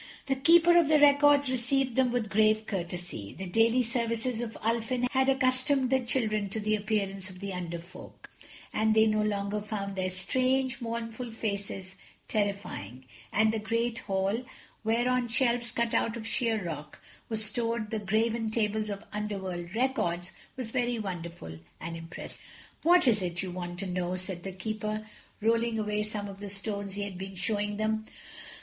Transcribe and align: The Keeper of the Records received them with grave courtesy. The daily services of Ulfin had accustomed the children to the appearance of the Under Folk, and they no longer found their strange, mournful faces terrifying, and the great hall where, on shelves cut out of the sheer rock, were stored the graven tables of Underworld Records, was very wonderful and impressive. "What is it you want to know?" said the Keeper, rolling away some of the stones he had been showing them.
The 0.25 0.33
Keeper 0.35 0.75
of 0.79 0.87
the 0.87 0.97
Records 0.99 1.47
received 1.51 1.95
them 1.95 2.11
with 2.11 2.27
grave 2.31 2.65
courtesy. 2.65 3.35
The 3.37 3.45
daily 3.45 3.83
services 3.83 4.41
of 4.41 4.57
Ulfin 4.63 5.07
had 5.11 5.29
accustomed 5.29 5.91
the 5.91 5.99
children 5.99 6.49
to 6.49 6.59
the 6.59 6.75
appearance 6.75 7.29
of 7.29 7.39
the 7.39 7.53
Under 7.53 7.77
Folk, 7.77 8.27
and 8.73 8.95
they 8.95 9.05
no 9.05 9.21
longer 9.21 9.61
found 9.61 9.95
their 9.95 10.09
strange, 10.09 10.81
mournful 10.81 11.29
faces 11.31 11.93
terrifying, 12.27 13.05
and 13.31 13.53
the 13.53 13.59
great 13.59 13.99
hall 13.99 14.43
where, 14.81 15.07
on 15.07 15.27
shelves 15.27 15.69
cut 15.69 15.93
out 15.93 16.17
of 16.17 16.23
the 16.23 16.29
sheer 16.29 16.65
rock, 16.65 16.99
were 17.29 17.35
stored 17.35 17.91
the 17.91 17.99
graven 17.99 18.49
tables 18.49 18.89
of 18.89 19.03
Underworld 19.13 19.75
Records, 19.75 20.31
was 20.57 20.71
very 20.71 20.97
wonderful 20.97 21.59
and 21.79 21.95
impressive. 21.95 22.39
"What 22.81 23.07
is 23.07 23.21
it 23.21 23.43
you 23.43 23.51
want 23.51 23.77
to 23.81 23.85
know?" 23.85 24.15
said 24.15 24.41
the 24.41 24.51
Keeper, 24.51 25.05
rolling 25.41 25.77
away 25.77 26.01
some 26.01 26.27
of 26.27 26.39
the 26.39 26.49
stones 26.49 26.95
he 26.95 27.03
had 27.03 27.19
been 27.19 27.35
showing 27.35 27.77
them. 27.77 28.07